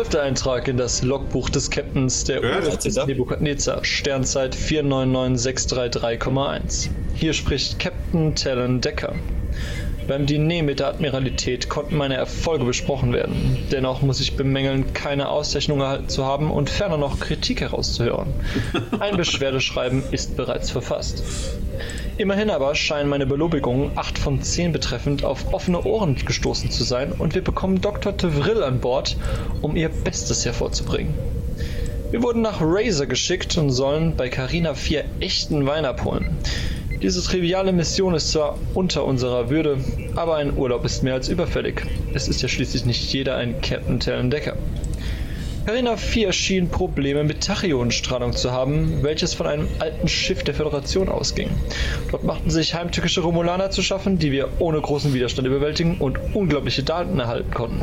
[0.00, 6.88] Zwölfter Eintrag in das Logbuch des Captains der USS Nebukadnezar, Sternzeit 499633,1.
[7.14, 9.14] Hier spricht Captain Talon Decker.
[10.06, 13.58] Beim Diner mit der Admiralität konnten meine Erfolge besprochen werden.
[13.70, 18.32] Dennoch muss ich bemängeln, keine Auszeichnung erhalten zu haben und ferner noch Kritik herauszuhören.
[18.98, 21.22] Ein Beschwerdeschreiben ist bereits verfasst.
[22.18, 27.12] Immerhin aber scheinen meine Belobigungen 8 von 10 betreffend auf offene Ohren gestoßen zu sein
[27.12, 28.16] und wir bekommen Dr.
[28.16, 29.16] Tevril an Bord,
[29.62, 31.14] um ihr Bestes hervorzubringen.
[32.10, 36.36] Wir wurden nach Razor geschickt und sollen bei Carina 4 echten Wein abholen.
[37.02, 39.78] Diese triviale Mission ist zwar unter unserer Würde,
[40.16, 41.86] aber ein Urlaub ist mehr als überfällig.
[42.12, 44.54] Es ist ja schließlich nicht jeder ein Captain Talon Decker.
[45.64, 51.08] Carina 4 schien Probleme mit Tachyonenstrahlung zu haben, welches von einem alten Schiff der Föderation
[51.08, 51.48] ausging.
[52.10, 56.82] Dort machten sich heimtückische Romulaner zu schaffen, die wir ohne großen Widerstand überwältigen und unglaubliche
[56.82, 57.80] Daten erhalten konnten.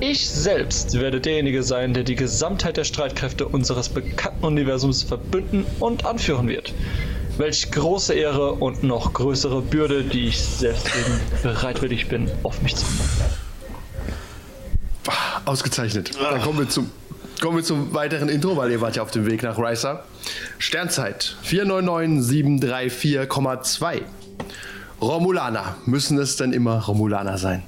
[0.00, 6.04] Ich selbst werde derjenige sein, der die Gesamtheit der Streitkräfte unseres bekannten Universums verbünden und
[6.04, 6.74] anführen wird.
[7.38, 10.88] Welch große Ehre und noch größere Bürde, die ich selbst
[11.42, 13.10] bereitwillig bin, auf mich zu nehmen.
[15.44, 16.12] Ausgezeichnet.
[16.18, 16.90] Dann kommen wir zum,
[17.40, 20.06] kommen wir zum weiteren Intro, weil ihr wart ja auf dem Weg nach Ricer.
[20.58, 24.00] Sternzeit 499734,2.
[25.00, 25.76] Romulaner.
[25.84, 27.62] Müssen es denn immer Romulaner sein?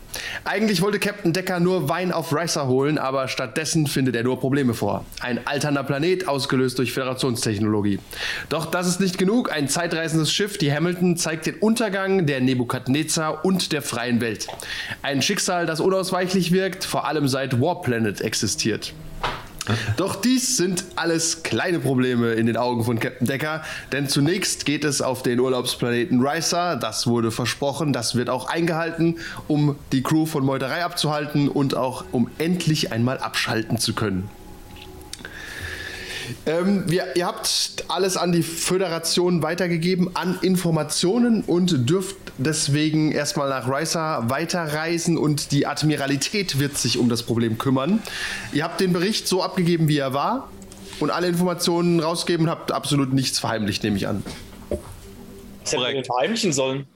[0.45, 4.73] Eigentlich wollte Captain Decker nur Wein auf Ricer holen, aber stattdessen findet er nur Probleme
[4.73, 5.05] vor.
[5.21, 7.99] Ein alternder Planet, ausgelöst durch Föderationstechnologie.
[8.49, 9.53] Doch das ist nicht genug.
[9.53, 14.49] Ein zeitreisendes Schiff, die Hamilton, zeigt den Untergang der Nebukadnezar und der freien Welt.
[15.03, 18.95] Ein Schicksal, das unausweichlich wirkt, vor allem seit Warplanet existiert.
[19.97, 23.63] Doch dies sind alles kleine Probleme in den Augen von Captain Decker,
[23.93, 29.17] denn zunächst geht es auf den Urlaubsplaneten Ricer, das wurde versprochen, das wird auch eingehalten,
[29.47, 34.31] um die Crew von Meuterei abzuhalten und auch um endlich einmal abschalten zu können.
[36.47, 43.49] Ähm, wir, ihr habt alles an die Föderation weitergegeben, an Informationen und dürft deswegen erstmal
[43.49, 48.03] nach Ricer weiterreisen und die Admiralität wird sich um das Problem kümmern.
[48.53, 50.49] Ihr habt den Bericht so abgegeben, wie er war
[51.01, 54.23] und alle Informationen rausgeben und habt absolut nichts verheimlicht, nehme ich an.
[55.63, 56.87] Was hätten wir verheimlichen sollen?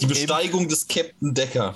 [0.00, 1.74] Die Besteigung des Captain Decker.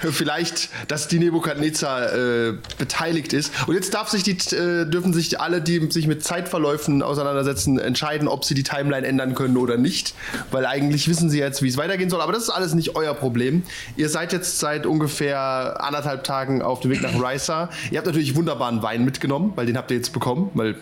[0.12, 3.52] Vielleicht, dass die Nebukadnezar äh, beteiligt ist.
[3.66, 8.28] Und jetzt darf sich die, äh, dürfen sich alle, die sich mit Zeitverläufen auseinandersetzen, entscheiden,
[8.28, 10.14] ob sie die Timeline ändern können oder nicht.
[10.50, 12.20] Weil eigentlich wissen sie jetzt, wie es weitergehen soll.
[12.20, 13.62] Aber das ist alles nicht euer Problem.
[13.96, 17.70] Ihr seid jetzt seit ungefähr anderthalb Tagen auf dem Weg nach Ricer.
[17.90, 20.76] Ihr habt natürlich wunderbaren Wein mitgenommen, weil den habt ihr jetzt bekommen, weil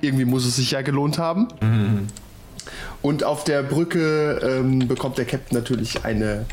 [0.00, 1.48] irgendwie muss es sich ja gelohnt haben.
[1.60, 2.08] Mhm.
[3.02, 6.44] Und auf der Brücke ähm, bekommt der Captain natürlich eine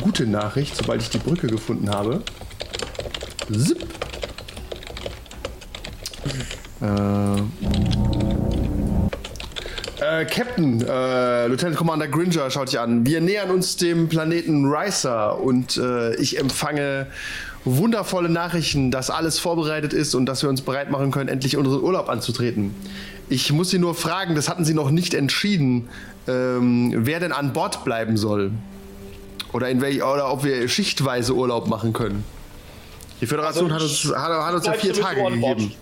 [0.00, 2.22] gute Nachricht, sobald ich die Brücke gefunden habe.
[3.52, 3.84] Zip.
[6.80, 7.36] Äh,
[10.00, 13.04] äh, Captain, äh, Lieutenant Commander Gringer schaut dich an.
[13.06, 17.06] Wir nähern uns dem Planeten Ricer und äh, ich empfange
[17.64, 21.82] wundervolle Nachrichten, dass alles vorbereitet ist und dass wir uns bereit machen können, endlich unseren
[21.82, 22.74] Urlaub anzutreten.
[23.28, 25.88] Ich muss Sie nur fragen, das hatten Sie noch nicht entschieden,
[26.28, 28.52] ähm, wer denn an Bord bleiben soll.
[29.52, 32.24] Oder, in welch, oder ob wir schichtweise Urlaub machen können.
[33.20, 35.58] Die Föderation Also, hat uns, hat, hat uns ja vier Tage an Bord.
[35.58, 35.74] gegeben.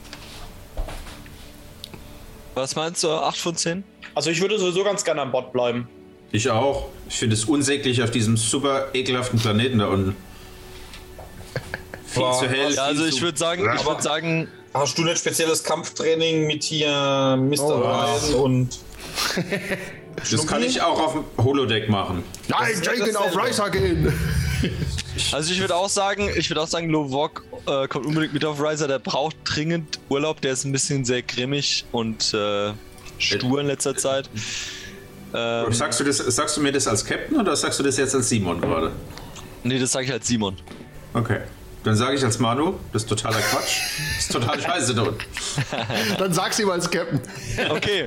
[2.54, 3.10] Was meinst du?
[3.10, 3.82] 8 von 10?
[4.14, 5.88] Also ich würde sowieso ganz gerne an Bord bleiben.
[6.30, 6.86] Ich auch.
[7.08, 10.16] Ich finde es unsäglich auf diesem super ekelhaften Planeten da unten.
[12.06, 12.72] Viel Boah, zu hell.
[12.72, 17.36] ja, Also ich würde sagen, ich würde sagen, Hast du nicht spezielles Kampftraining mit hier
[17.38, 17.60] Mr.
[17.60, 18.78] Oh, Ryan und.
[20.30, 22.22] Das kann ich auch auf dem Holodeck machen.
[22.48, 23.36] Nein, ist Jagen auf.
[23.36, 24.12] Ricer gehen!
[25.30, 28.60] Also ich würde auch sagen, ich würde auch sagen, Lovok äh, kommt unbedingt mit auf
[28.60, 28.88] Riser.
[28.88, 30.40] Der braucht dringend Urlaub.
[30.40, 32.72] Der ist ein bisschen sehr grimmig und äh,
[33.18, 34.28] stur in letzter Zeit.
[35.34, 38.14] Ähm, Sagst du, das, sagst du mir das als Captain oder sagst du das jetzt
[38.14, 38.90] als Simon gerade?
[39.62, 40.56] nee, das sage ich als Simon.
[41.12, 41.40] Okay.
[41.84, 43.80] Dann sage ich als Manu, das ist totaler Quatsch.
[44.16, 45.16] Das ist total scheiße dort.
[46.18, 47.20] Dann sag's ihm als Captain.
[47.70, 48.06] Okay.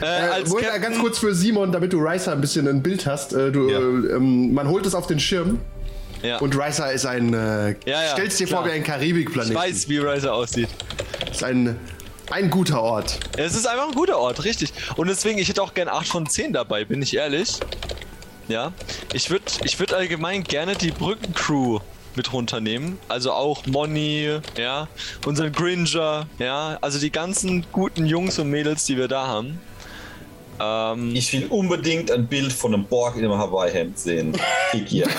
[0.00, 2.82] äh, Äh, als wohl, Cap- ganz kurz für Simon, damit du Ricer ein bisschen ein
[2.82, 3.32] Bild hast.
[3.32, 3.78] Äh, du, Ja.
[3.78, 3.82] äh,
[4.16, 5.58] ähm, man holt es auf den Schirm
[6.22, 6.38] ja.
[6.38, 7.34] und Ricer ist ein.
[7.34, 8.66] Äh, Ja, ja, stell's dir vor klar.
[8.72, 9.54] wie ein ich Karibikplanet.
[9.54, 10.68] weiß, wie Riser aussieht.
[11.28, 11.76] Ist ein,
[12.30, 13.18] ein guter Ort.
[13.36, 14.72] Es ist einfach ein guter Ort, richtig.
[14.94, 17.58] Und deswegen, ich hätte auch gern 8 von 10 dabei, bin ich ehrlich.
[18.46, 18.72] Ja.
[19.12, 21.80] Ich würde ich würd allgemein gerne die Brückencrew
[22.16, 22.98] mit runternehmen.
[23.08, 24.88] Also auch Moni, ja,
[25.24, 29.60] unseren Gringer, ja, also die ganzen guten Jungs und Mädels, die wir da haben.
[30.60, 34.36] Ähm, Ich will unbedingt ein Bild von einem Borg in einem Hawaii-Hemd sehen.
[34.72, 35.06] Hier.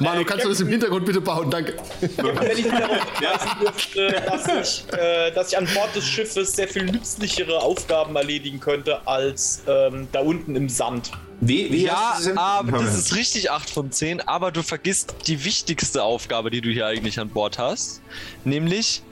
[0.00, 1.50] Manu, kannst du das im Hintergrund bitte bauen?
[1.50, 1.74] Danke.
[2.00, 6.68] Wenn ich darauf hinweisen dürfte, dass ich, äh, dass ich an Bord des Schiffes sehr
[6.68, 11.10] viel nützlichere Aufgaben erledigen könnte als ähm, da unten im Sand.
[11.40, 15.14] Wie, wie ja, das aber denn- das ist richtig 8 von 10, aber du vergisst
[15.26, 18.00] die wichtigste Aufgabe, die du hier eigentlich an Bord hast.
[18.44, 19.02] Nämlich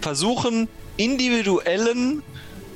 [0.00, 2.22] versuchen, individuellen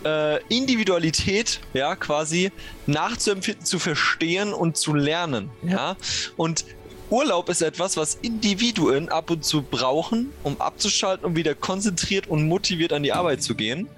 [0.05, 2.53] äh, Individualität, ja, quasi
[2.87, 5.97] nachzuempfinden, zu verstehen und zu lernen, ja.
[6.37, 6.65] Und
[7.11, 12.49] Urlaub ist etwas, was Individuen ab und zu brauchen, um abzuschalten und wieder konzentriert und
[12.49, 13.89] motiviert an die Arbeit zu gehen.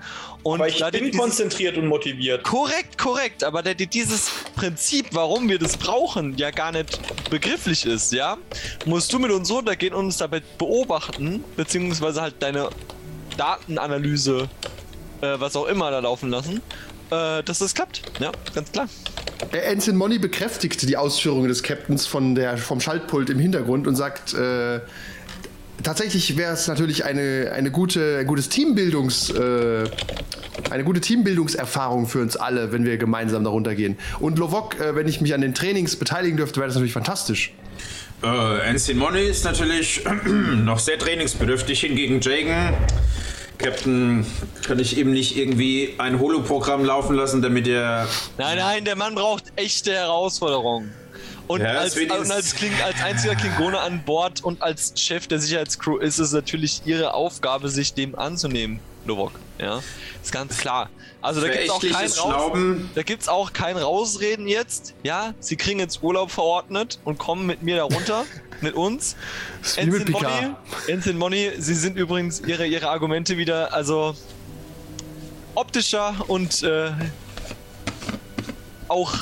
[0.43, 2.45] Und Aber ich da bin konzentriert und motiviert.
[2.45, 6.99] Korrekt, korrekt, aber der dieses Prinzip, warum wir das brauchen, ja gar nicht
[7.31, 8.37] begrifflich ist, ja,
[8.85, 12.71] musst du mit uns runtergehen und uns dabei beobachten, beziehungsweise halt deine
[13.37, 14.49] Datenanalyse,
[15.21, 16.63] äh, was auch immer da laufen lassen,
[17.11, 18.03] äh, dass das klappt.
[18.21, 18.89] Ja, ganz klar.
[19.53, 23.97] Der Ensign Money bekräftigt die Ausführungen des Captains von der, vom Schaltpult im Hintergrund und
[23.97, 24.81] sagt, äh,
[25.83, 29.85] tatsächlich wäre es natürlich eine, eine gute, ein gutes Teambildungs, äh,
[30.71, 33.97] eine gute Teambildungserfahrung für uns alle, wenn wir gemeinsam darunter gehen.
[34.19, 37.53] Und Lovok, äh, wenn ich mich an den Trainings beteiligen dürfte, wäre das natürlich fantastisch.
[38.23, 40.05] Äh, Ensign Money ist natürlich
[40.65, 42.75] noch sehr trainingsbedürftig, hingegen Jagan.
[43.59, 44.25] Captain,
[44.65, 48.07] kann ich eben nicht irgendwie ein Holo-Programm laufen lassen, damit er.
[48.39, 50.95] Nein, nein, der Mann braucht echte Herausforderungen.
[51.49, 55.39] Und, Ja, als, und als, Kling, als einziger Klingone an Bord und als Chef der
[55.41, 59.33] Sicherheitscrew ist es natürlich ihre Aufgabe, sich dem anzunehmen, Novok.
[59.59, 59.83] Ja,
[60.23, 60.89] ist ganz klar.
[61.21, 62.91] Also da gibt es auch kein Verächtliches Raus, Schnauben.
[62.95, 64.95] da gibt's auch kein Rausreden jetzt.
[65.03, 68.25] Ja, sie kriegen jetzt Urlaub verordnet und kommen mit mir da runter,
[68.61, 69.17] mit uns.
[69.77, 70.51] Ensign Money.
[70.87, 74.15] Ensign Money, sie sind übrigens ihre, ihre Argumente wieder, also
[75.57, 76.93] optischer und äh,
[78.87, 79.15] auch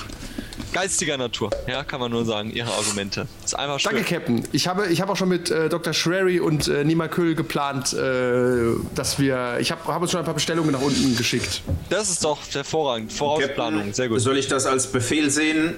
[0.73, 1.51] geistiger Natur.
[1.67, 3.27] Ja, kann man nur sagen, ihre Argumente.
[3.45, 3.93] Ist einfach schön.
[3.93, 4.43] Danke, Captain.
[4.53, 5.93] Ich habe, ich habe auch schon mit äh, Dr.
[5.93, 9.59] Schrery und äh, Nima Köhl geplant, äh, dass wir.
[9.61, 11.63] Ich habe hab uns schon ein paar Bestellungen nach unten geschickt.
[11.91, 13.13] Das ist doch hervorragend.
[13.13, 14.21] Vorausplanung, sehr gut.
[14.21, 15.75] Soll ich das als Befehl sehen,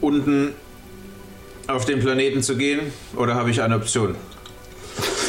[0.00, 0.54] unten
[1.66, 2.92] auf den Planeten zu gehen?
[3.16, 4.14] Oder habe ich eine Option?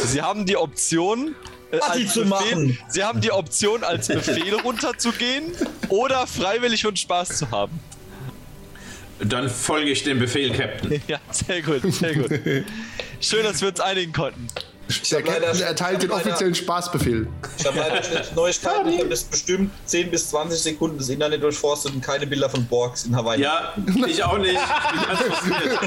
[0.05, 1.35] Sie haben die Option.
[1.71, 2.77] Äh, Party als zu machen.
[2.87, 5.51] Sie haben die Option, als Befehl runterzugehen
[5.89, 7.79] oder freiwillig und Spaß zu haben.
[9.19, 11.01] Dann folge ich dem Befehl, Captain.
[11.07, 12.31] Ja, sehr gut, sehr gut.
[13.19, 14.47] Schön, dass wir uns einigen konnten.
[15.11, 17.27] Der Captain erteilt den offiziellen Spaßbefehl.
[17.59, 18.89] Ich habe leider schlechte Neuigkeiten.
[18.89, 23.05] Ich habe bestimmt 10 bis 20 Sekunden das Internet durchforstet und keine Bilder von Borgs
[23.05, 23.39] in Hawaii.
[23.41, 23.73] Ja,
[24.07, 24.57] ich auch nicht.
[24.57, 25.79] Ich bin ganz frustriert.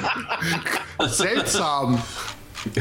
[1.16, 2.00] Seltsam.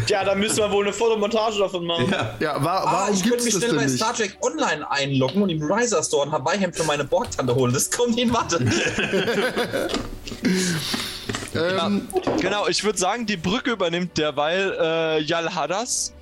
[0.05, 2.07] Tja, da müssen wir wohl eine Fotomontage davon machen.
[2.11, 2.35] Ja.
[2.39, 3.95] Ja, wa Ah, warum ich könnte mich schnell bei nicht?
[3.95, 7.73] Star Trek Online einloggen und im Riser Store ein Hawaii-Hemd für meine Borg-Tante holen.
[7.73, 8.59] Das kommt hin, warte.
[11.53, 12.07] Ähm,
[12.39, 16.13] Genau, ich würde sagen, die Brücke übernimmt derweil äh, Jal Hadas.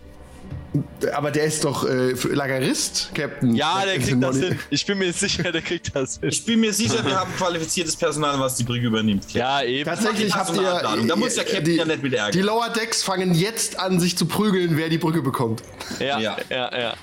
[1.14, 3.56] Aber der ist doch äh, Lagerist, Captain.
[3.56, 4.60] Ja, der kriegt das hin.
[4.70, 6.30] Ich bin mir sicher, der kriegt das hin.
[6.30, 9.32] Ich bin mir sicher, wir haben qualifiziertes Personal, was die Brücke übernimmt.
[9.34, 9.86] Ja, eben.
[9.90, 10.82] Tatsächlich habt ihr.
[11.08, 12.32] Da muss der Captain die, ja nicht mit ärgern.
[12.34, 15.64] Die Lower Decks fangen jetzt an, sich zu prügeln, wer die Brücke bekommt.
[16.00, 16.38] Ja, Ja.
[16.50, 16.94] ja, ja.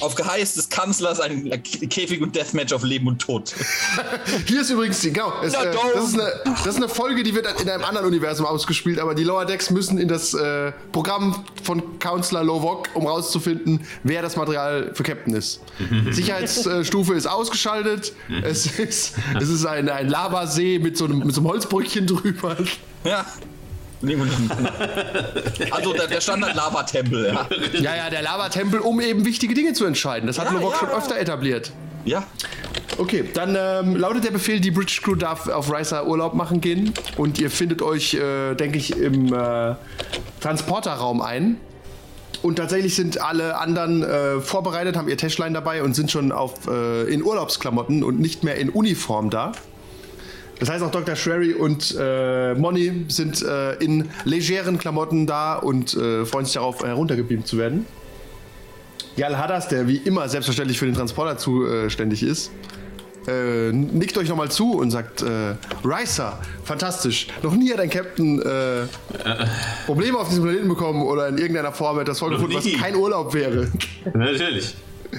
[0.00, 3.54] Auf Geheiß des Kanzlers ein Käfig- und Deathmatch auf Leben und Tod.
[4.46, 7.34] Hier ist übrigens die, genau, es, äh, das, ist eine, das ist eine Folge, die
[7.34, 11.44] wird in einem anderen Universum ausgespielt, aber die Lower Decks müssen in das äh, Programm
[11.62, 15.60] von Counselor Lovok, um rauszufinden, wer das Material für Captain ist.
[16.10, 21.40] Sicherheitsstufe ist ausgeschaltet, es ist, es ist ein, ein Lavasee mit so, einem, mit so
[21.40, 22.56] einem Holzbrückchen drüber.
[23.04, 23.26] Ja.
[25.70, 27.46] Also der, der Standard-Lava-Tempel, ja.
[27.80, 30.26] Ja, ja, der Lava-Tempel, um eben wichtige Dinge zu entscheiden.
[30.26, 30.78] Das hat Ja, Lovok ja.
[30.78, 31.72] schon öfter etabliert.
[32.04, 32.24] Ja.
[32.98, 36.92] Okay, dann ähm, lautet der Befehl, die Bridge Crew darf auf Ricer Urlaub machen gehen
[37.16, 39.74] und ihr findet euch, äh, denke ich, im äh,
[40.40, 41.58] Transporterraum ein.
[42.42, 46.66] Und tatsächlich sind alle anderen äh, vorbereitet, haben ihr Täschlein dabei und sind schon auf,
[46.68, 49.52] äh, in Urlaubsklamotten und nicht mehr in Uniform da.
[50.60, 51.16] Das heißt, auch Dr.
[51.16, 56.84] Sherry und äh, Moni sind äh, in legeren Klamotten da und äh, freuen sich darauf,
[56.84, 57.86] heruntergebeamt zu werden.
[59.16, 62.50] Jal Hadas, der wie immer selbstverständlich für den Transporter zuständig ist,
[63.26, 67.26] äh, nickt euch nochmal zu und sagt, äh, Ricer, fantastisch.
[67.42, 68.86] Noch nie hat ein Captain äh,
[69.86, 73.68] Probleme auf diesem Planeten bekommen oder in irgendeiner Form etwas vorgefunden, was kein Urlaub wäre.
[74.14, 74.74] Natürlich.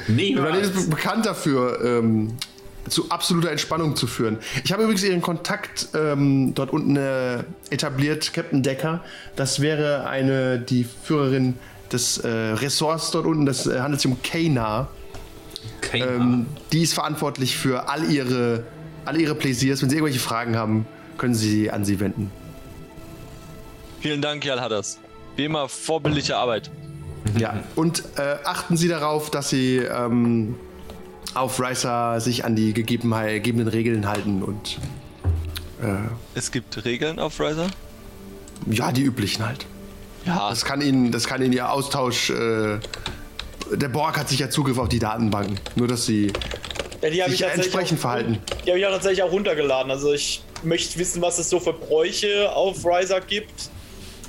[0.08, 2.34] Der Planet ist bekannt dafür, ähm,
[2.92, 4.38] zu absoluter Entspannung zu führen.
[4.64, 9.04] Ich habe übrigens ihren Kontakt ähm, dort unten äh, etabliert, Captain Decker.
[9.36, 11.56] Das wäre eine, die Führerin
[11.92, 13.46] des äh, Ressorts dort unten.
[13.46, 14.90] Das äh, handelt sich um Kana.
[15.94, 18.64] Ähm, die ist verantwortlich für all ihre,
[19.06, 19.82] all ihre Pläsiers.
[19.82, 20.86] Wenn Sie irgendwelche Fragen haben,
[21.18, 22.32] können Sie sie an sie wenden.
[24.00, 25.00] Vielen Dank, Jal Hadders.
[25.36, 26.72] Wie immer, vorbildliche Arbeit.
[27.38, 30.56] Ja, und äh, achten Sie darauf, dass Sie ähm,
[31.34, 34.78] auf Ricer sich an die gegebenen Regeln halten und
[36.36, 37.68] Es gibt Regeln auf Riser?
[38.68, 39.66] ja, die üblichen halt.
[40.26, 40.50] Ja.
[40.50, 42.30] Das kann Ihnen, das kann Ihnen Ihr Austausch.
[42.30, 42.80] Äh,
[43.72, 45.60] der Borg hat sicher Zugriff auf die Datenbanken.
[45.76, 46.32] Nur, dass Sie Ja,
[47.02, 48.38] die ich sich tatsächlich entsprechend auch, verhalten.
[48.66, 49.90] Die habe ich auch tatsächlich auch runtergeladen.
[49.92, 53.70] Also ich möchte wissen, was es so für Bräuche auf Riser gibt.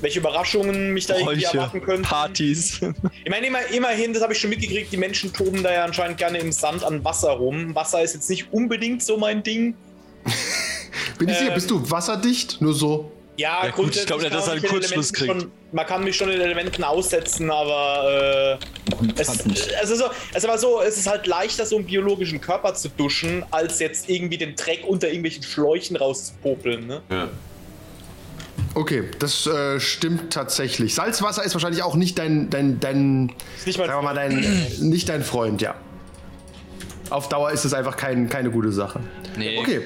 [0.01, 2.03] Welche Überraschungen mich da irgendwie Bräuche, erwarten könnten.
[2.03, 2.81] Partys.
[3.23, 6.17] Ich meine, immer, immerhin, das habe ich schon mitgekriegt, die Menschen toben da ja anscheinend
[6.17, 7.73] gerne im Sand an Wasser rum.
[7.73, 9.75] Wasser ist jetzt nicht unbedingt so mein Ding.
[11.17, 12.61] Bin ich sicher, Ähm, bist du wasserdicht?
[12.61, 13.11] Nur so.
[13.37, 16.15] Ja, Ja, gut, ich glaube dass er man einen Kurzschluss Elementen Schon, man kann mich
[16.15, 21.07] schon in Elementen aussetzen, aber äh, es, es, ist so, es, war so, es ist
[21.07, 25.43] halt leichter, so einen biologischen Körper zu duschen, als jetzt irgendwie den Dreck unter irgendwelchen
[25.43, 26.85] Schläuchen rauszupopeln.
[26.85, 27.01] Ne?
[27.09, 27.29] Ja.
[28.75, 30.95] Okay, das äh, stimmt tatsächlich.
[30.95, 34.45] Salzwasser ist wahrscheinlich auch nicht dein, dein, dein, Ist nicht mein sagen wir mal, dein,
[34.79, 35.75] nicht dein Freund, ja.
[37.09, 39.01] Auf Dauer ist es einfach kein, keine gute Sache.
[39.37, 39.59] Nee.
[39.59, 39.81] Okay.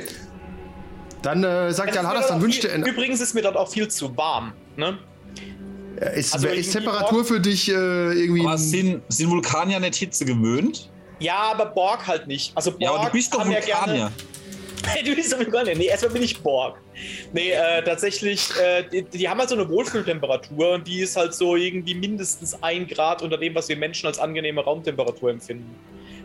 [1.21, 2.85] Dann äh, sagt Es Jan ist mir Hadas, dort dann wünscht er.
[2.85, 4.53] Übrigens ist mir dort auch viel zu warm.
[4.77, 4.97] Ne?
[6.15, 8.45] Ist, also ist Temperatur für dich äh, irgendwie.
[8.45, 10.89] Aber sind, sind Vulkanier nicht Hitze gewöhnt?
[11.19, 12.55] Ja, aber Borg halt nicht.
[12.55, 14.11] Also Borg Ja, aber du bist doch haben ja
[15.05, 15.75] Du bist doch Vulkanier.
[15.75, 16.79] Nee, erstmal bin ich Borg.
[17.33, 21.33] Nee, äh, tatsächlich, äh, die, die haben halt so eine Wohlfühltemperatur und die ist halt
[21.33, 25.75] so irgendwie mindestens ein Grad unter dem, was wir Menschen als angenehme Raumtemperatur empfinden.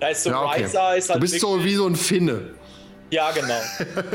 [0.00, 0.64] Da ist so ja, okay.
[0.64, 0.80] Ist Du
[1.12, 2.54] halt bist so wie so ein Finne.
[3.12, 3.60] Ja, genau.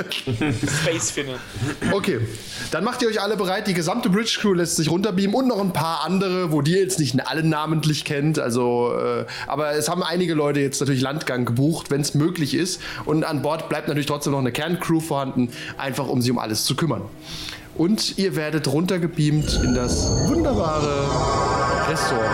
[0.81, 1.35] Space Finne.
[1.91, 2.19] Okay,
[2.71, 3.67] dann macht ihr euch alle bereit.
[3.67, 6.97] Die gesamte Bridge Crew lässt sich runterbeamen und noch ein paar andere, wo ihr jetzt
[6.97, 8.39] nicht alle namentlich kennt.
[8.39, 12.81] Also, äh, aber es haben einige Leute jetzt natürlich Landgang gebucht, wenn es möglich ist.
[13.05, 16.65] Und an Bord bleibt natürlich trotzdem noch eine Kerncrew vorhanden, einfach um sich um alles
[16.65, 17.03] zu kümmern.
[17.75, 21.07] Und ihr werdet runtergebeamt in das wunderbare
[21.87, 22.25] Ressort.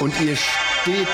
[0.00, 1.08] Und ihr steht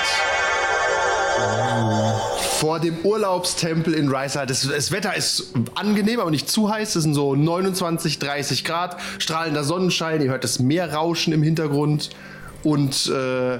[2.59, 4.45] vor dem Urlaubstempel in Ricer.
[4.45, 6.95] Das, das Wetter ist angenehm, aber nicht zu heiß.
[6.95, 10.21] Es sind so 29, 30 Grad, strahlender Sonnenschein.
[10.21, 12.09] Ihr hört das Meer rauschen im Hintergrund.
[12.63, 13.59] Und äh,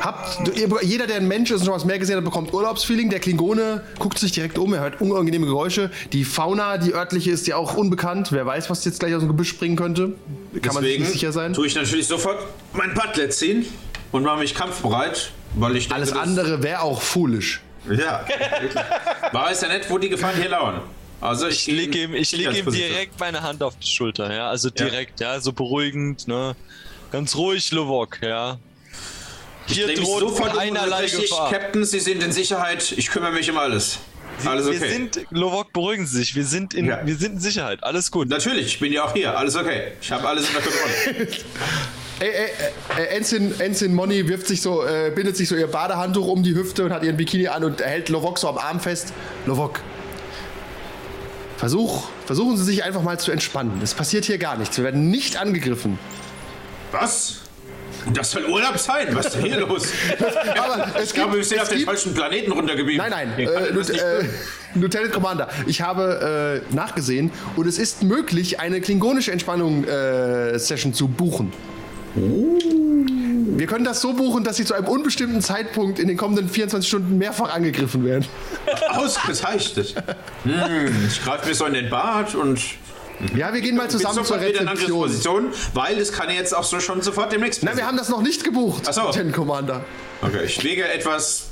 [0.00, 3.08] habt, ihr- jeder, der ein Mensch ist und schon was mehr gesehen hat, bekommt Urlaubsfeeling.
[3.08, 5.88] Der Klingone guckt sich direkt um, er hört unangenehme Geräusche.
[6.12, 8.32] Die Fauna, die örtliche, ist ja auch unbekannt.
[8.32, 10.14] Wer weiß, was jetzt gleich aus dem Gebüsch springen könnte.
[10.62, 11.52] Kann man sich Deswegen nicht sicher sein.
[11.52, 12.38] tue ich natürlich sofort
[12.72, 13.66] mein Padlet ziehen
[14.10, 17.60] und mache mich kampfbereit, denke, Alles andere wäre auch foolish.
[17.88, 18.74] Ja, wirklich.
[19.32, 20.82] weiß ja nicht, wo die Gefahren hier lauern.
[21.20, 24.48] Also ich, Ich lege ihm, ich leg ihm direkt meine Hand auf die Schulter, ja.
[24.48, 26.56] Also direkt, ja, so beruhigend, ne.
[27.12, 28.58] Ganz ruhig, Lovok, ja.
[29.66, 31.50] Hier mich droht sofort und keinerlei richtig, Gefahr.
[31.50, 32.92] Captain, Sie sind in Sicherheit.
[32.96, 33.98] Ich kümmere mich um alles.
[34.44, 34.80] Alles okay.
[34.80, 36.34] Wir sind, Lovok, beruhigen Sie sich.
[36.34, 37.00] Wir sind in, Ja.
[37.04, 37.82] wir sind in Sicherheit.
[37.84, 38.28] Alles gut.
[38.28, 39.36] Natürlich, ich bin ja auch hier.
[39.36, 39.92] Alles okay.
[40.00, 41.28] Ich habe alles unter Kontrolle.
[42.20, 42.50] Ey, ey,
[42.98, 46.54] ey, Ensign, Ensign Moni wirft sich so, äh, bindet sich so ihr Badehandtuch um die
[46.54, 49.14] Hüfte und hat ihren Bikini an und hält Lovok so am Arm fest.
[49.46, 49.80] Lovok,
[51.56, 53.80] versuch, versuchen Sie sich einfach mal zu entspannen.
[53.82, 54.76] Es passiert hier gar nichts.
[54.76, 55.98] Wir werden nicht angegriffen.
[56.92, 57.36] Was?
[58.12, 59.08] Das soll Urlaub sein.
[59.12, 59.84] Was ist denn hier los?
[60.62, 62.98] Aber es Ich glaube, wir sind auf den falschen Planeten runtergeblieben.
[63.08, 64.24] Nein, nein, äh, Lut- äh.
[64.74, 71.52] Lieutenant Commander, ich habe äh, nachgesehen und es ist möglich, eine klingonische Entspannung-Session zu buchen.
[72.14, 76.88] Wir können das so buchen, dass Sie zu einem unbestimmten Zeitpunkt in den kommenden 24
[76.88, 78.26] Stunden mehrfach angegriffen werden.
[78.90, 79.94] Ausgezeichnet.
[80.44, 82.60] Hm, ich greife mir so in den Bart und
[83.36, 84.68] Ja, wir gehen mal zusammen zur Rezeption.
[84.68, 88.22] Angriffsposition, weil es kann jetzt auch so schon sofort demnächst Nein, wir haben das noch
[88.22, 89.02] nicht gebucht, Ach so.
[89.02, 89.84] Lieutenant Commander.
[90.22, 91.48] Okay, ich lege etwas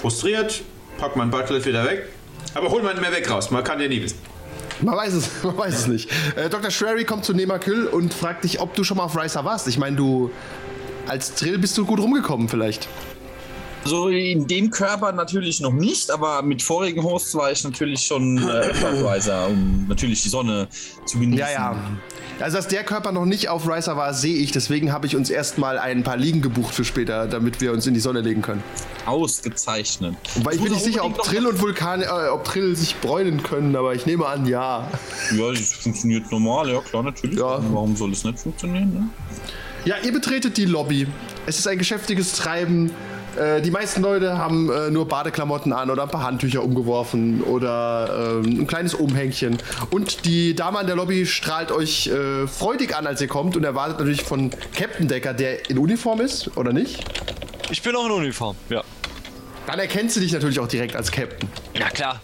[0.00, 0.62] frustriert,
[0.98, 2.08] pack mein Bartlett wieder weg.
[2.54, 4.18] Aber hol meinen mehr weg raus, man kann ja nie wissen.
[4.82, 6.10] Man weiß es, man weiß es nicht.
[6.36, 6.70] Äh, Dr.
[6.70, 9.68] Schwery kommt zu Nemakül und fragt dich, ob du schon mal auf Ricer warst.
[9.68, 10.30] Ich meine, du
[11.06, 12.88] als Drill bist du gut rumgekommen vielleicht.
[13.84, 18.38] So in dem Körper natürlich noch nicht, aber mit vorigen Hosts war ich natürlich schon
[18.38, 20.68] äh, Riser, um natürlich die Sonne
[21.06, 21.38] zu genießen.
[21.38, 21.76] Ja, ja.
[22.40, 24.50] Also, dass der Körper noch nicht auf Ricer war, sehe ich.
[24.50, 27.92] Deswegen habe ich uns erstmal ein paar Liegen gebucht für später, damit wir uns in
[27.92, 28.62] die Sonne legen können.
[29.04, 30.16] Ausgezeichnet.
[30.42, 33.76] Weil ich bin nicht sicher, ob Trill und Vulkan, äh, ob Trill sich bräunen können,
[33.76, 34.88] aber ich nehme an, ja.
[35.36, 37.38] Ja, das funktioniert normal, ja klar, natürlich.
[37.38, 37.60] Ja.
[37.72, 38.92] Warum soll es nicht funktionieren?
[38.92, 39.08] Ne?
[39.84, 41.06] Ja, ihr betretet die Lobby.
[41.46, 42.90] Es ist ein geschäftiges Treiben.
[43.38, 48.40] Äh, die meisten Leute haben äh, nur Badeklamotten an oder ein paar Handtücher umgeworfen oder
[48.44, 49.58] ähm, ein kleines Umhängchen.
[49.90, 53.64] Und die Dame an der Lobby strahlt euch äh, freudig an, als ihr kommt und
[53.64, 57.04] erwartet natürlich von Captain Decker, der in Uniform ist, oder nicht?
[57.70, 58.82] Ich bin auch in Uniform, ja.
[59.66, 61.48] Dann erkennst du dich natürlich auch direkt als Captain.
[61.78, 62.20] Ja, klar.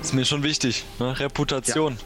[0.00, 1.18] Ist mir schon wichtig, ne?
[1.18, 1.96] Reputation.
[1.96, 2.02] Ca-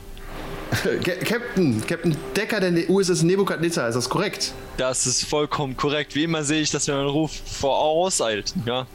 [1.25, 4.53] Captain, Captain Decker der USS Nebukadnezar, ist das korrekt?
[4.77, 6.15] Das ist vollkommen korrekt.
[6.15, 8.87] Wie immer sehe ich, dass mir mein Ruf vorauseilt, ja.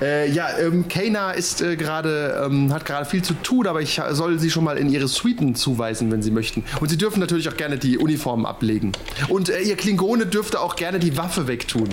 [0.00, 4.00] Äh, ja, ähm, Kana ist äh, gerade, ähm, hat gerade viel zu tun, aber ich
[4.12, 6.64] soll sie schon mal in ihre Suiten zuweisen, wenn sie möchten.
[6.80, 8.92] Und sie dürfen natürlich auch gerne die Uniformen ablegen.
[9.28, 11.88] Und äh, ihr Klingone dürfte auch gerne die Waffe wegtun.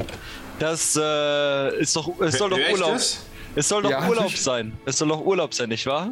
[0.60, 2.96] Das äh, ist doch, es soll doch Urlaub.
[3.56, 4.74] Es soll doch Ja, Urlaub sein.
[4.86, 6.12] Es soll doch Urlaub sein, nicht wahr?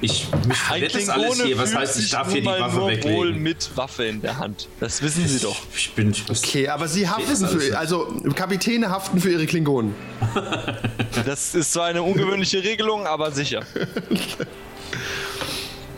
[0.00, 1.58] Ich, mich das alles hier.
[1.58, 3.42] Was heißt, ich darf hier die Waffe nur wohl weglegen?
[3.42, 4.68] mit Waffe in der Hand.
[4.78, 5.56] Das wissen Sie doch.
[5.74, 6.14] Ich bin.
[6.28, 9.94] Was, Okay, aber sie haften für, also Kapitäne haften für ihre Klingonen.
[11.26, 13.62] Das ist zwar eine ungewöhnliche Regelung, aber sicher.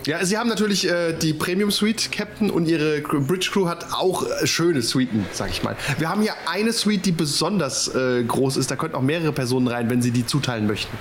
[0.07, 4.25] Ja, sie haben natürlich äh, die Premium Suite Captain und ihre Bridge Crew hat auch
[4.26, 5.76] äh, schöne Suiten, sag ich mal.
[5.99, 8.70] Wir haben hier eine Suite, die besonders äh, groß ist.
[8.70, 10.96] Da könnten auch mehrere Personen rein, wenn sie die zuteilen möchten.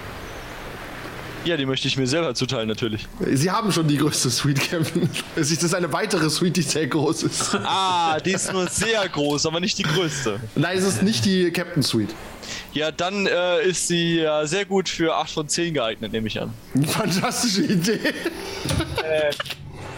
[1.46, 3.08] Ja, die möchte ich mir selber zuteilen, natürlich.
[3.32, 5.10] Sie haben schon die größte Suite, Captain.
[5.36, 7.56] Es ist eine weitere Suite, die sehr groß ist.
[7.64, 10.40] Ah, die ist nur sehr groß, aber nicht die größte.
[10.56, 12.14] Nein, es ist nicht die Captain Suite.
[12.74, 16.40] Ja, dann äh, ist sie ja sehr gut für 8 von 10 geeignet, nehme ich
[16.42, 16.54] an.
[16.88, 18.00] Fantastische Idee.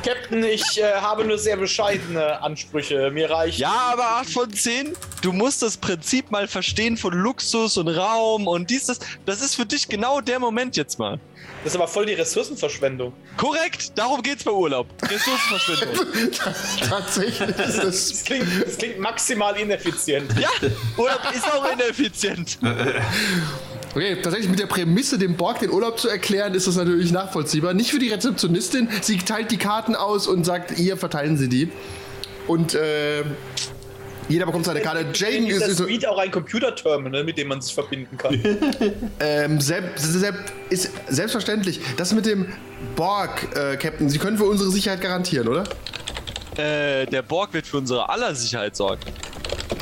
[0.03, 3.11] Captain, ich äh, habe nur sehr bescheidene Ansprüche.
[3.11, 3.59] Mir reicht.
[3.59, 8.47] Ja, aber 8 von 10, du musst das Prinzip mal verstehen von Luxus und Raum
[8.47, 8.99] und dies, das.
[9.25, 11.19] Das ist für dich genau der Moment jetzt mal.
[11.63, 13.13] Das ist aber voll die Ressourcenverschwendung.
[13.37, 14.87] Korrekt, darum geht's bei Urlaub.
[15.03, 16.31] Ressourcenverschwendung.
[16.89, 18.09] Tatsächlich ist das.
[18.09, 20.31] Das klingt, das klingt maximal ineffizient.
[20.39, 20.49] ja,
[20.97, 22.57] Urlaub ist auch ineffizient.
[23.93, 27.73] Okay, tatsächlich mit der Prämisse, dem Borg den Urlaub zu erklären, ist das natürlich nachvollziehbar.
[27.73, 28.87] Nicht für die Rezeptionistin.
[29.01, 31.69] Sie teilt die Karten aus und sagt, hier verteilen Sie die.
[32.47, 33.23] Und äh,
[34.29, 35.05] jeder bekommt seine Karte.
[35.13, 38.33] Jaden ist, ist Suite auch ein Computerterminal, mit dem man sich verbinden kann.
[39.19, 40.35] ähm, selb, selb,
[40.69, 41.81] ist selbstverständlich.
[41.97, 42.47] Das mit dem
[42.95, 45.63] Borg, äh, Captain, Sie können für unsere Sicherheit garantieren, oder?
[46.55, 49.01] Äh, der Borg wird für unsere aller Sicherheit sorgen.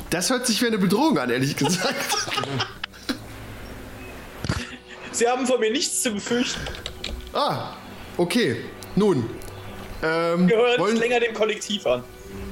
[0.10, 1.96] Das hört sich wie eine Bedrohung an, ehrlich gesagt.
[5.12, 6.60] Sie haben von mir nichts zu befürchten.
[7.34, 7.74] ah,
[8.18, 8.58] okay.
[8.96, 9.30] Nun.
[10.02, 12.04] Ähm, Gehören wollen, nicht länger dem Kollektiv an.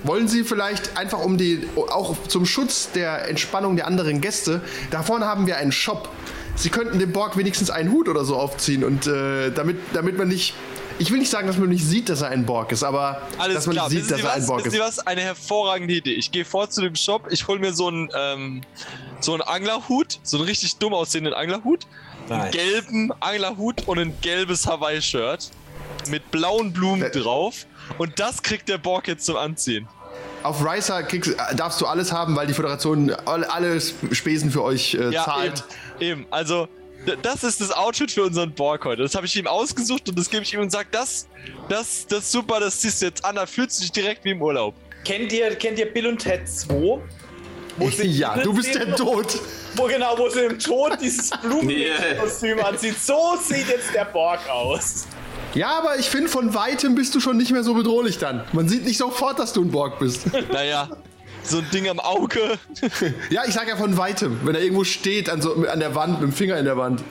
[0.04, 5.02] wollen Sie vielleicht einfach um die, auch zum Schutz der Entspannung der anderen Gäste, da
[5.04, 6.10] vorne haben wir einen Shop.
[6.56, 10.28] Sie könnten dem Borg wenigstens einen Hut oder so aufziehen und äh, damit, damit man
[10.28, 10.56] nicht,
[11.00, 13.56] ich will nicht sagen, dass man nicht sieht, dass er ein Borg ist, aber Alles
[13.56, 13.90] dass man klar.
[13.90, 14.48] nicht sieht, Wissen dass Sie er ein was?
[14.48, 14.84] Borg Wissen Sie ist.
[14.84, 15.00] was?
[15.08, 16.14] Eine hervorragende Idee.
[16.16, 18.62] Ich gehe vor zu dem Shop, ich hole mir so einen, ähm,
[19.20, 21.86] so einen Anglerhut, so einen richtig dumm aussehenden Anglerhut,
[22.30, 22.52] einen Nice.
[22.52, 25.50] gelben Anglerhut und ein gelbes Hawaii-Shirt
[26.10, 27.12] mit blauen Blumen Äh.
[27.12, 27.66] drauf.
[27.98, 29.88] Und das kriegt der Borg jetzt zum Anziehen.
[30.44, 34.94] Auf Ricer kriegst, äh, darfst du alles haben, weil die Föderation alle, Spesen für euch
[34.94, 35.64] äh, Ja, zahlt.
[36.00, 36.22] eben.
[36.22, 36.28] eben.
[36.32, 36.68] Also,
[37.08, 39.02] d- das ist das Outfit für unseren Borg heute.
[39.02, 41.28] Das habe ich ihm ausgesucht und das gebe ich ihm und sage, das,
[41.70, 44.32] das, das ist super, das ziehst du jetzt an, da fühlst du dich direkt wie
[44.32, 44.76] im Urlaub.
[45.06, 47.00] Kennt ihr, kennt ihr Bill und Ted 2?
[47.78, 49.40] Wo sie Ja, du bist der Tod.
[49.76, 52.96] Wo genau, wo sie im Tod dieses Blumenkostüm anzieht.
[53.00, 55.06] So sieht jetzt der Borg aus.
[55.54, 58.44] Ja, aber ich finde, von weitem bist du schon nicht mehr so bedrohlich dann.
[58.52, 60.24] Man sieht nicht sofort, dass du ein Borg bist.
[60.52, 60.90] Naja,
[61.44, 62.58] so ein Ding am Auge.
[63.30, 66.22] ja, ich sag ja von weitem, wenn er irgendwo steht an, so, an der Wand,
[66.22, 67.02] mit dem Finger in der Wand.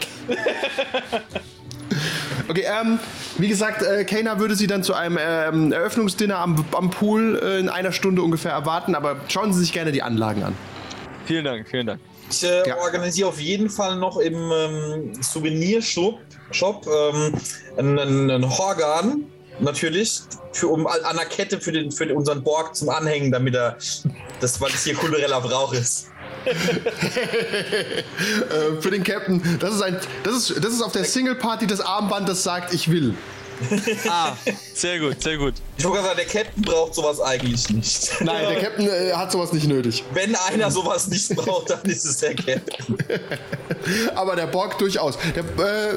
[2.48, 2.98] Okay, ähm,
[3.38, 7.59] wie gesagt, äh, Kana würde sie dann zu einem ähm, Eröffnungsdinner am, am Pool äh,
[7.59, 10.54] in einer Stunde ungefähr erwarten, aber schauen Sie sich gerne die Anlagen an.
[11.26, 12.00] vielen Dank, vielen Dank.
[12.30, 12.76] Ich äh, Ja.
[12.78, 16.20] organisiere auf jeden Fall noch im ähm, Souvenirshop
[16.52, 17.35] Shop, ähm,
[17.76, 17.98] einen,
[18.30, 19.24] einen Horgan,
[19.59, 20.20] natürlich,
[20.52, 23.76] für, um an einer Kette für, den, für unseren Borg zum Anhängen, damit er,
[24.40, 26.09] das, weil es hier kultureller Brauch ist.
[26.46, 26.52] Äh,
[28.80, 29.42] für den Captain.
[29.58, 32.72] Das ist, ein, das, ist, das ist auf der Single Party das Armband, das sagt,
[32.72, 33.14] ich will.
[34.08, 34.36] Ah,
[34.74, 35.54] sehr gut, sehr gut.
[35.76, 38.10] Ich wollte gerade sagen, der Captain braucht sowas eigentlich nicht.
[38.20, 40.04] Nein, der Captain äh, hat sowas nicht nötig.
[40.12, 42.96] Wenn einer sowas nicht braucht, dann ist es der Captain.
[44.14, 45.18] Aber der Borg durchaus.
[45.34, 45.44] Der,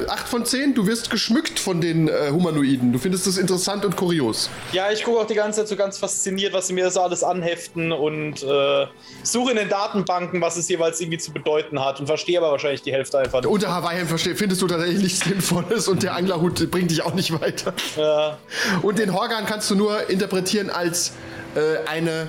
[0.02, 2.92] äh, 8 von 10, du wirst geschmückt von den äh, Humanoiden.
[2.92, 4.50] Du findest das interessant und kurios.
[4.72, 7.22] Ja, ich gucke auch die ganze Zeit so ganz fasziniert, was sie mir so alles
[7.22, 8.86] anheften und äh,
[9.22, 12.82] suche in den Datenbanken, was es jeweils irgendwie zu bedeuten hat und verstehe aber wahrscheinlich
[12.82, 13.50] die Hälfte einfach nicht.
[13.50, 17.49] Unter Hawaii findest du tatsächlich nichts Sinnvolles und der Anglerhut bringt dich auch nicht weiter.
[17.96, 18.38] Ja.
[18.82, 21.12] Und den Horgan kannst du nur interpretieren als
[21.54, 22.28] äh, eine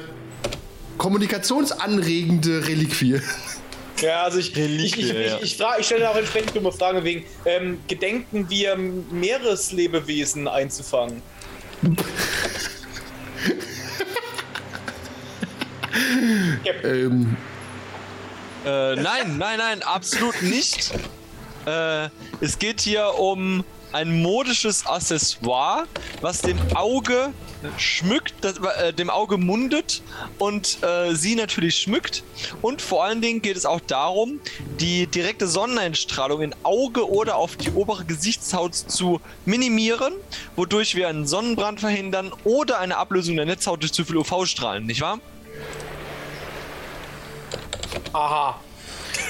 [0.97, 3.21] kommunikationsanregende Reliquie.
[4.01, 7.25] Ja, also ich, ich, ich, ich, ich, frage, ich stelle auch entsprechend dumme Fragen wegen,
[7.45, 11.21] ähm, gedenken wir Meereslebewesen einzufangen?
[16.83, 17.37] ähm,
[18.65, 20.91] Äh, nein, nein, nein, absolut nicht.
[21.65, 22.09] Äh,
[22.41, 25.85] es geht hier um ein modisches Accessoire,
[26.21, 27.33] was dem Auge
[27.77, 30.01] schmückt, das, äh, dem Auge mundet
[30.39, 32.23] und äh, sie natürlich schmückt.
[32.61, 34.39] Und vor allen Dingen geht es auch darum,
[34.79, 40.13] die direkte Sonneneinstrahlung in Auge oder auf die obere Gesichtshaut zu minimieren,
[40.55, 45.01] wodurch wir einen Sonnenbrand verhindern oder eine Ablösung der Netzhaut durch zu viel UV-Strahlen, nicht
[45.01, 45.19] wahr?
[48.13, 48.59] Aha.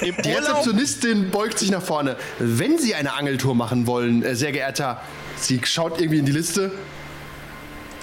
[0.00, 2.16] Im die Rezeptionistin beugt sich nach vorne.
[2.38, 5.00] Wenn Sie eine Angeltour machen wollen, äh, sehr geehrter,
[5.36, 6.72] sie schaut irgendwie in die Liste.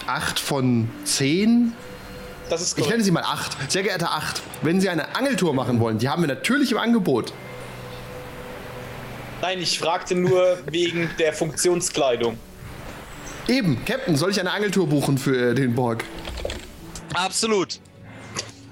[0.08, 1.74] 8 von 10?
[2.50, 3.06] Das ist Ich nenne korrekt.
[3.06, 3.72] sie mal 8.
[3.72, 4.42] Sehr geehrter 8.
[4.64, 7.32] Wenn Sie eine Angeltour machen wollen, die haben wir natürlich im Angebot.
[9.42, 12.38] Nein, ich fragte nur wegen der Funktionskleidung.
[13.48, 16.04] Eben, Captain, soll ich eine Angeltour buchen für äh, den Borg?
[17.14, 17.80] Absolut.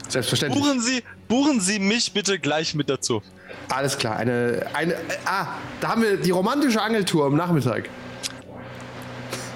[0.10, 0.62] Selbstverständlich.
[0.64, 3.22] Buchen Sie, buchen Sie mich bitte gleich mit dazu.
[3.70, 5.48] Alles klar, eine, eine, äh, ah,
[5.82, 7.90] da haben wir die romantische Angeltour am Nachmittag.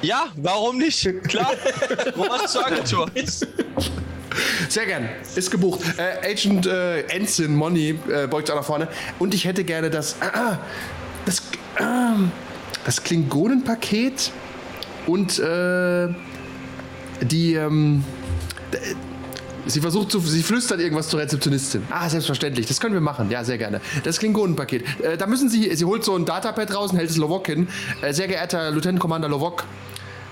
[0.01, 1.07] Ja, warum nicht?
[1.27, 1.51] Klar.
[2.17, 3.09] Romantische Agentur.
[4.69, 5.81] Sehr gern, ist gebucht.
[5.97, 8.87] Äh, Agent äh, Ensign Money äh, beugt sich auch nach vorne.
[9.19, 10.55] Und ich hätte gerne das, äh,
[11.25, 11.39] das,
[11.77, 11.83] äh,
[12.85, 14.31] das Klingonenpaket
[15.05, 16.07] und äh,
[17.21, 18.03] die, ähm,
[19.67, 21.83] Sie versucht zu, sie flüstert irgendwas zur Rezeptionistin.
[21.91, 23.29] Ah, selbstverständlich, das können wir machen.
[23.29, 23.79] Ja, sehr gerne.
[24.03, 24.83] Das Klingonenpaket.
[25.01, 27.67] Äh, da müssen Sie, sie holt so ein Datapad raus und hält es Lovok hin.
[28.01, 29.65] Äh, sehr geehrter Lieutenant Commander Lovok,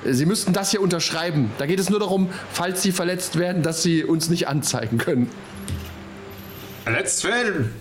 [0.04, 1.52] äh, Sie müssten das hier unterschreiben.
[1.60, 5.30] Da geht es nur darum, falls Sie verletzt werden, dass Sie uns nicht anzeigen können.
[6.84, 7.72] Verletzt werden.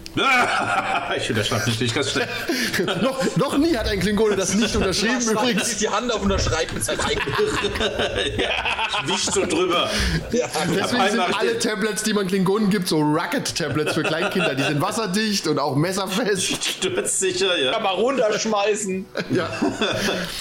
[1.17, 2.29] Ich unterschreibe nicht, nicht ganz schnell.
[3.03, 5.77] noch, noch nie hat ein Klingone das nicht unterschrieben übrigens.
[5.79, 7.27] die Hand auf und unterschreibt mit seinem eigenen
[9.07, 9.89] Wisch so drüber.
[10.33, 14.55] Deswegen sind alle Tablets, die man Klingonen gibt, so Rocket-Tablets für Kleinkinder.
[14.55, 16.65] Die sind wasserdicht und auch messerfest.
[16.65, 17.73] Sturzsicher, ja.
[17.73, 19.07] Kann mal runterschmeißen.
[19.31, 19.49] Ja.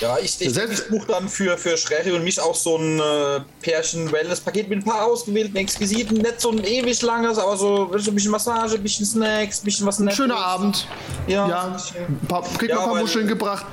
[0.01, 2.99] Ja, ich, ich, Selbst- ich buche dann für, für Schräri und mich auch so ein
[2.99, 6.17] äh, Pärchen-Wellness-Paket mit ein paar ausgewählten Exquisiten.
[6.17, 9.87] Nicht so ein ewig langes, aber so ein bisschen Massage, ein bisschen Snacks, ein bisschen
[9.87, 10.17] was Nettes.
[10.17, 10.87] Schöner Abend.
[11.27, 13.65] Ja, Ja, ein paar, kriegt Ja, noch ein paar Muscheln gebracht.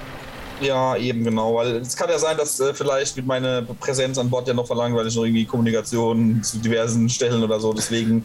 [0.61, 1.55] ja, eben genau.
[1.57, 4.67] Weil es kann ja sein, dass äh, vielleicht mit meiner Präsenz an Bord ja noch
[4.67, 7.73] verlangt, weil ich noch irgendwie Kommunikation zu diversen Stellen oder so.
[7.73, 8.25] Deswegen,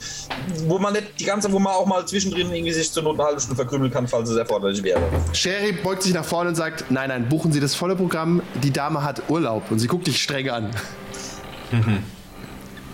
[0.67, 3.27] wo man nicht die ganze, wo man auch mal zwischendrin irgendwie sich zur Not eine
[3.27, 5.01] halbe Stunde verkrümeln kann, falls es erforderlich wäre.
[5.33, 8.41] Sherry beugt sich nach vorne und sagt, nein, nein, buchen Sie das volle Programm.
[8.63, 9.69] Die Dame hat Urlaub.
[9.71, 10.69] Und sie guckt dich streng an.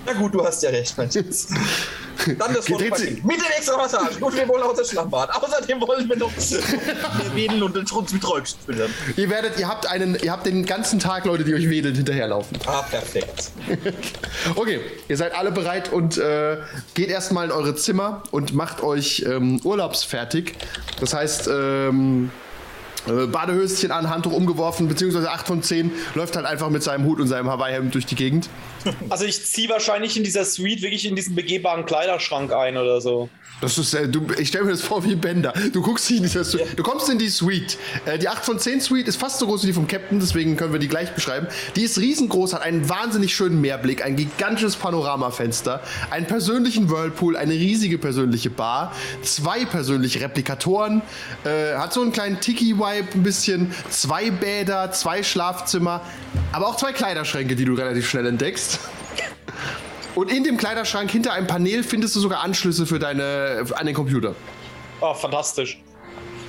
[0.07, 1.47] Na gut, du hast ja recht, mein Schatz.
[2.37, 5.29] Dann das sie- Mit den extra Massagen und wir wollen auch das Schlammbad.
[5.35, 6.31] Außerdem wollen wir noch
[7.35, 8.91] wedeln und uns mit Räubchen füttern.
[9.15, 12.57] Ihr werdet, ihr habt einen, ihr habt den ganzen Tag Leute, die euch wedelnd hinterherlaufen.
[12.65, 13.51] Ah, perfekt.
[14.55, 16.57] Okay, ihr seid alle bereit und äh,
[16.93, 20.53] geht erstmal in eure Zimmer und macht euch ähm, urlaubsfertig.
[20.99, 22.44] Das heißt, ähm, äh,
[23.05, 27.27] Badehöschen an, Handtuch umgeworfen, beziehungsweise 8 von 10 läuft halt einfach mit seinem Hut und
[27.27, 28.49] seinem Hawaii-Hemd durch die Gegend.
[29.09, 33.29] Also ich ziehe wahrscheinlich in dieser Suite wirklich in diesen begehbaren Kleiderschrank ein oder so.
[33.61, 35.53] Das ist, äh, du, ich stelle mir das vor wie Bender.
[35.71, 36.77] Du guckst in dieser Suite.
[36.77, 37.77] Du kommst in die Suite.
[38.05, 40.57] Äh, die 8 von 10 Suite ist fast so groß wie die vom Captain, deswegen
[40.57, 41.47] können wir die gleich beschreiben.
[41.75, 47.53] Die ist riesengroß, hat einen wahnsinnig schönen Meerblick, ein gigantisches Panoramafenster, einen persönlichen Whirlpool, eine
[47.53, 48.91] riesige persönliche Bar,
[49.23, 51.01] zwei persönliche Replikatoren,
[51.45, 56.01] äh, hat so einen kleinen Tiki-Vibe ein bisschen, zwei Bäder, zwei Schlafzimmer,
[56.51, 58.79] aber auch zwei Kleiderschränke, die du relativ schnell entdeckst.
[60.15, 63.95] Und in dem Kleiderschrank hinter einem Panel findest du sogar Anschlüsse für deine, an den
[63.95, 64.33] Computer.
[65.01, 65.79] Oh, fantastisch.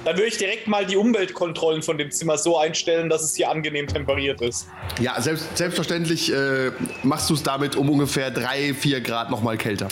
[0.04, 3.50] Dann würde ich direkt mal die Umweltkontrollen von dem Zimmer so einstellen, dass es hier
[3.50, 4.68] angenehm temperiert ist.
[5.00, 6.70] Ja, selbst, selbstverständlich äh,
[7.02, 9.88] machst du es damit um ungefähr 3, 4 Grad nochmal kälter.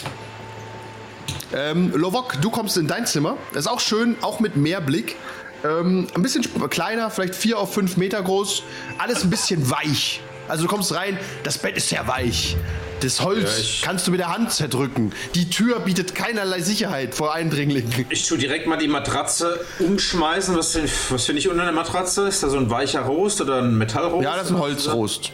[1.52, 3.36] Ähm, Lovok, du kommst in dein Zimmer.
[3.52, 5.16] Das ist auch schön, auch mit mehr Blick.
[5.64, 8.62] Ähm, ein bisschen kleiner, vielleicht vier auf fünf Meter groß.
[8.98, 10.20] Alles ein bisschen weich.
[10.46, 12.56] Also du kommst rein, das Bett ist sehr weich.
[13.00, 15.12] Das Holz Ja, kannst du mit der Hand zerdrücken.
[15.34, 18.06] Die Tür bietet keinerlei Sicherheit vor Eindringlingen.
[18.08, 20.56] Ich tue direkt mal die Matratze umschmeißen.
[20.56, 20.78] Was,
[21.10, 22.26] was finde ich unter der Matratze?
[22.28, 24.24] Ist da so ein weicher Rost oder ein Metallrost?
[24.24, 25.32] Ja, das ist ein Holzrost.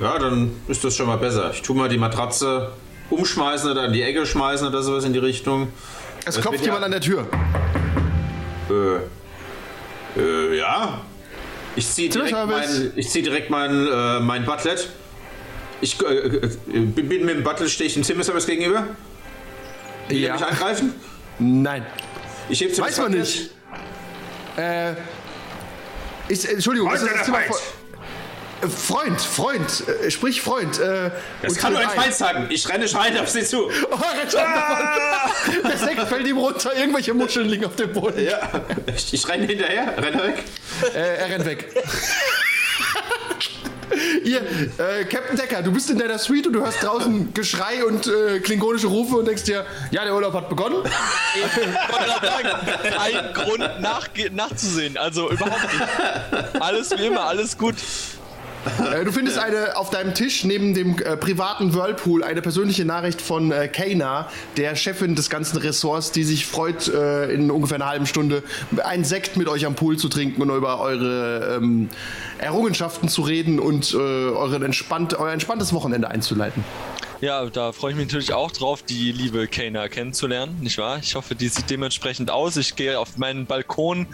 [0.00, 1.50] Ja, dann ist das schon mal besser.
[1.52, 2.72] Ich tue mal die Matratze
[3.10, 5.68] umschmeißen oder in die Ecke schmeißen oder sowas in die Richtung.
[6.24, 7.26] Es Das klopft jemand an der Tür.
[8.70, 11.00] Äh, äh, ja.
[11.76, 14.88] Ich ziehe direkt, mein, ich zieh direkt mein, äh, mein Butlet.
[15.80, 18.86] Ich äh, äh, bin bin mit dem Butlet, stehe ich dem Zimmerservice gegenüber.
[20.08, 20.94] Will er mich angreifen?
[21.38, 21.86] Nein.
[22.48, 23.50] Ich heb Weiß man nicht.
[24.56, 24.94] Äh.
[26.28, 30.78] Ist, Entschuldigung, ist das Zimmer Äh, Freund, Freund, äh, sprich Freund.
[30.78, 32.46] Äh, Das kann nur ein Feind sagen.
[32.50, 33.68] Ich renne schreiend auf sie zu.
[33.90, 35.62] Oh, er davon.
[35.64, 38.22] Der Sekt fällt ihm runter, irgendwelche Muscheln liegen auf dem Boden.
[38.22, 38.38] Ja,
[38.94, 40.44] ich, ich renne hinterher, renne weg.
[40.94, 41.72] Äh, er rennt weg.
[44.24, 48.06] Ihr, äh, Captain Decker, du bist in deiner Suite und du hörst draußen Geschrei und
[48.06, 50.76] äh, klingonische Rufe und denkst dir, ja, der Urlaub hat begonnen.
[51.34, 54.96] Ich ein Grund nachge- nachzusehen.
[54.96, 56.62] Also überhaupt nicht.
[56.62, 57.74] Alles wie immer, alles gut.
[58.92, 63.20] Äh, du findest eine auf deinem Tisch neben dem äh, privaten Whirlpool eine persönliche Nachricht
[63.20, 67.88] von äh, Kana, der Chefin des ganzen Ressorts, die sich freut, äh, in ungefähr einer
[67.88, 68.42] halben Stunde
[68.84, 71.88] einen Sekt mit euch am Pool zu trinken und über eure ähm,
[72.38, 76.64] Errungenschaften zu reden und äh, euren entspannt, euer entspanntes Wochenende einzuleiten.
[77.20, 80.98] Ja, da freue ich mich natürlich auch drauf, die liebe Kana kennenzulernen, nicht wahr?
[81.02, 82.56] Ich hoffe, die sieht dementsprechend aus.
[82.56, 84.06] Ich gehe auf meinen Balkon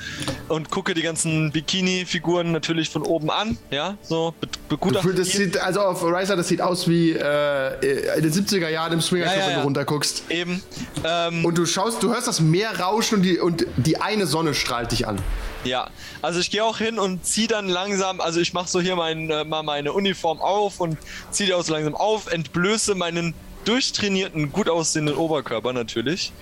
[0.48, 5.14] und gucke die ganzen Bikini-Figuren natürlich von oben an, ja, so be Du begutachte fühl-
[5.16, 9.00] das sieht, also auf Riser, das sieht aus wie äh, in den 70er Jahren im
[9.00, 9.64] Swinger Club, Ja, ja, wenn du ja.
[9.64, 10.24] runterguckst.
[10.30, 10.60] eben.
[11.04, 14.52] Ähm, Und du schaust, du hörst das Meer rauschen und die, und die eine Sonne
[14.54, 15.18] strahlt dich an.
[15.64, 15.88] Ja,
[16.22, 19.30] also ich gehe auch hin und ziehe dann langsam, also ich mache so hier mein,
[19.30, 20.96] äh, mal meine Uniform auf und
[21.30, 26.32] ziehe die auch so langsam auf, entblöße meinen durchtrainierten, gut aussehenden Oberkörper natürlich.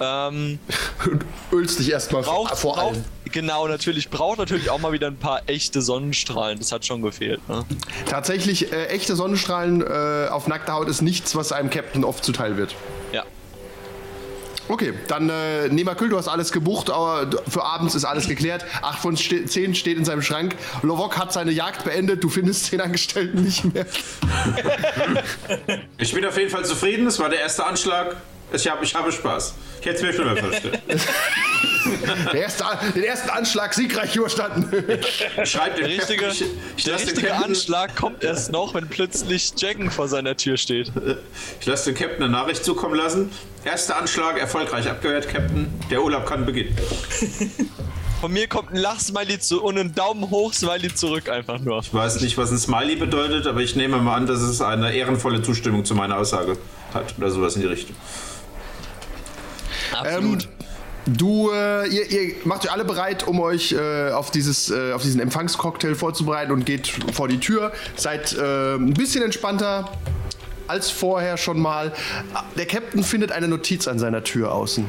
[0.00, 0.58] Ähm,
[1.06, 3.04] Und ölst dich erstmal braucht, vor braucht, allem.
[3.30, 7.48] genau, natürlich, braucht natürlich auch mal wieder ein paar echte Sonnenstrahlen, das hat schon gefehlt.
[7.48, 7.64] Ne?
[8.06, 12.56] Tatsächlich, äh, echte Sonnenstrahlen äh, auf nackter Haut ist nichts, was einem Captain oft zuteil
[12.56, 12.74] wird.
[14.68, 18.64] Okay, dann äh, Nemakül, du hast alles gebucht, aber für abends ist alles geklärt.
[18.82, 20.56] 8 von ste 10 steht in seinem Schrank.
[20.82, 23.86] Lovok hat seine Jagd beendet, du findest den Angestellten nicht mehr.
[25.98, 27.06] Ich bin auf jeden Fall zufrieden.
[27.06, 28.16] Es war der erste Anschlag.
[28.52, 29.54] Ich habe, ich habe Spaß.
[29.80, 30.80] Ich hätte es mir schlimmer vorgestellt.
[32.32, 34.70] Der erste, den ersten Anschlag siegreich überstanden.
[35.42, 36.44] Ich schreibe den Der richtige, ich,
[36.78, 40.56] ich der den richtige Captain- Anschlag kommt erst noch, wenn plötzlich Jacken vor seiner Tür
[40.56, 40.90] steht.
[41.60, 43.30] Ich lasse dem Captain eine Nachricht zukommen lassen.
[43.64, 45.72] Erster Anschlag erfolgreich abgehört, Captain.
[45.90, 46.76] Der Urlaub kann beginnen.
[48.20, 51.80] Von mir kommt ein Lachsmiley zu und ein Daumen hoch Smiley zurück einfach nur.
[51.80, 54.94] Ich weiß nicht, was ein Smiley bedeutet, aber ich nehme mal an, dass es eine
[54.94, 56.56] ehrenvolle Zustimmung zu meiner Aussage
[56.92, 57.14] hat.
[57.18, 57.96] Oder sowas in die Richtung.
[59.92, 60.48] Absolut.
[61.06, 65.02] Du, äh, ihr, ihr macht euch alle bereit, um euch äh, auf, dieses, äh, auf
[65.02, 67.72] diesen Empfangscocktail vorzubereiten und geht vor die Tür.
[67.96, 69.90] Seid äh, ein bisschen entspannter
[70.68, 71.92] als vorher schon mal.
[72.56, 74.86] Der Captain findet eine Notiz an seiner Tür außen.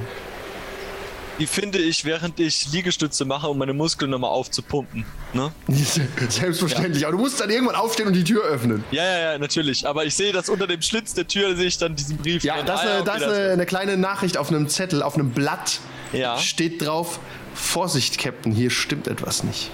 [1.37, 5.03] Die finde ich, während ich Liegestütze mache, um meine Muskeln nochmal aufzupumpen.
[5.33, 5.51] Ne?
[6.29, 7.05] Selbstverständlich.
[7.05, 8.85] Aber du musst dann irgendwann aufstehen und die Tür öffnen.
[8.91, 9.85] Ja, ja, ja, natürlich.
[9.85, 12.43] Aber ich sehe, dass unter dem Schlitz der Tür sehe ich dann diesen Brief.
[12.45, 15.79] Ja, das, Ah, das ist eine, eine kleine Nachricht auf einem Zettel, auf einem Blatt.
[16.13, 16.37] Ja.
[16.37, 17.19] Steht drauf:
[17.53, 19.71] Vorsicht, Captain, hier stimmt etwas nicht.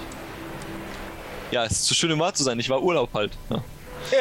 [1.52, 2.58] Ja, es ist zu schön, um wahr zu sein.
[2.58, 3.32] Ich war Urlaub halt.
[3.50, 3.62] Ja.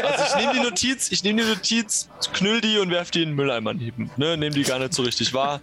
[0.03, 3.29] Also ich nehme die Notiz, ich nehme die Notiz, knüll die und werf die in
[3.29, 4.09] den Mülleimer neben.
[4.17, 5.59] Ne, nehme die gar nicht so richtig wahr.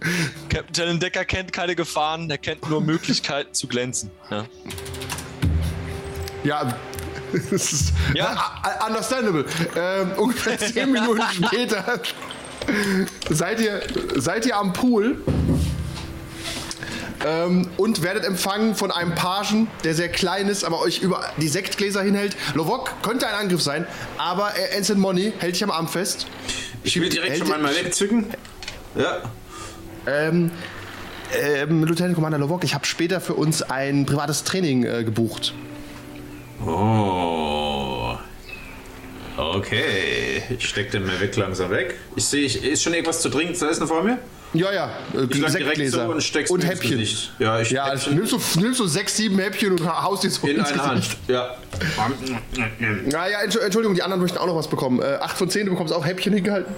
[0.49, 4.11] Captain Talon-Decker kennt keine Gefahren, er kennt nur Möglichkeiten zu glänzen.
[4.29, 4.45] Ja.
[6.43, 6.73] Ja,
[7.51, 8.33] das ist Ja.
[8.63, 8.87] ja.
[8.87, 9.45] understandable.
[9.75, 11.99] Ähm, ungefähr zehn Minuten später
[13.29, 13.81] seid ihr,
[14.15, 15.17] seid ihr am Pool
[17.25, 21.47] ähm, und werdet empfangen von einem Pagen, der sehr klein ist, aber euch über die
[21.47, 22.35] Sektgläser hinhält.
[22.53, 23.85] Lovok könnte ein Angriff sein,
[24.17, 26.27] aber äh, Ensign Money hält dich am Arm fest.
[26.83, 28.25] Ich will direkt Hält- schon mal wegzücken.
[28.95, 29.21] Ja.
[30.07, 30.51] Ähm,
[31.39, 35.53] ähm, Lieutenant Commander Lovok, ich habe später für uns ein privates Training äh, gebucht.
[36.65, 38.15] Oh.
[39.37, 40.43] Okay.
[40.49, 41.95] Ich steck den mal weg langsam weg.
[42.15, 44.17] Ich sehe, ist schon irgendwas zu trinken zu essen vor mir?
[44.53, 46.97] Ja, ja, äh, Sektgläser so und und Häppchen.
[46.99, 47.31] Gesicht.
[47.37, 50.29] Ja, ich Ja, also Häppchen nimmst du, nimmst du sechs, sieben Häppchen und haust die
[50.29, 51.01] so in ins einer Hand.
[51.01, 51.17] Gesicht.
[51.27, 51.55] Ja.
[53.05, 55.01] Naja, Entsch- Entschuldigung, die anderen möchten auch noch was bekommen.
[55.01, 56.73] Äh, 8 von 10, du bekommst auch Häppchen hingehalten.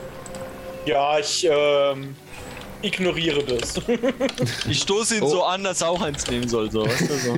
[0.85, 2.15] Ja, ich ähm,
[2.81, 3.75] ignoriere das.
[4.67, 6.69] Ich stoße ihn so an, dass er auch eins nehmen soll.
[6.71, 7.37] So, weißt du, so.